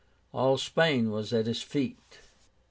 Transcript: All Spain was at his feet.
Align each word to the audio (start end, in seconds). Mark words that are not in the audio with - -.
All 0.33 0.57
Spain 0.57 1.11
was 1.11 1.31
at 1.31 1.45
his 1.45 1.61
feet. 1.61 2.21